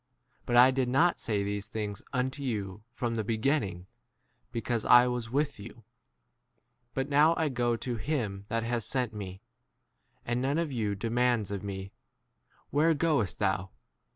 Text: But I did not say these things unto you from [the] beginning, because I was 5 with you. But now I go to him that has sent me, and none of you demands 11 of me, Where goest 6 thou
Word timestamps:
But 0.47 0.55
I 0.55 0.71
did 0.71 0.89
not 0.89 1.19
say 1.19 1.43
these 1.43 1.69
things 1.69 2.01
unto 2.11 2.41
you 2.41 2.81
from 2.91 3.13
[the] 3.13 3.23
beginning, 3.23 3.85
because 4.51 4.83
I 4.83 5.05
was 5.05 5.25
5 5.25 5.33
with 5.35 5.59
you. 5.59 5.83
But 6.95 7.07
now 7.07 7.35
I 7.37 7.49
go 7.49 7.75
to 7.75 7.97
him 7.97 8.45
that 8.47 8.63
has 8.63 8.83
sent 8.83 9.13
me, 9.13 9.41
and 10.25 10.41
none 10.41 10.57
of 10.57 10.71
you 10.71 10.95
demands 10.95 11.51
11 11.51 11.55
of 11.59 11.67
me, 11.67 11.91
Where 12.71 12.95
goest 12.95 13.33
6 13.37 13.39
thou 13.41 13.69